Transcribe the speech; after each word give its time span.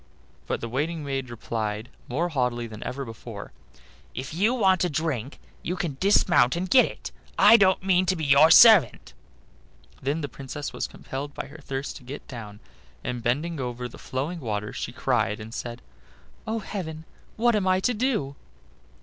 But 0.47 0.61
the 0.61 0.67
waiting 0.67 1.03
maid 1.03 1.29
replied, 1.29 1.87
more 2.07 2.29
haughtily 2.29 2.63
even 2.65 2.79
than 2.79 3.05
before: 3.05 3.51
"If 4.15 4.33
you 4.33 4.55
want 4.55 4.83
a 4.83 4.89
drink, 4.89 5.39
you 5.61 5.75
can 5.75 5.97
dismount 5.99 6.55
and 6.55 6.67
get 6.67 6.85
it; 6.85 7.11
I 7.37 7.55
don't 7.55 7.83
mean 7.83 8.07
to 8.07 8.15
be 8.15 8.25
your 8.25 8.49
servant." 8.49 9.13
Then 10.01 10.21
the 10.21 10.27
Princess 10.27 10.73
was 10.73 10.87
compelled 10.87 11.35
by 11.35 11.45
her 11.45 11.59
thirst 11.59 11.97
to 11.97 12.03
get 12.03 12.27
down, 12.27 12.61
and 13.03 13.21
bending 13.21 13.59
over 13.59 13.87
the 13.87 13.99
flowing 13.99 14.39
water 14.39 14.73
she 14.73 14.91
cried 14.91 15.39
and 15.39 15.53
said: 15.53 15.83
"Oh! 16.47 16.57
heaven, 16.57 17.05
what 17.37 17.55
am 17.55 17.67
I 17.67 17.79
to 17.81 17.93
do?" 17.93 18.35